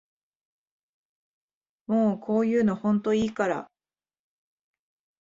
[1.85, 3.69] もうこういうのほんといいから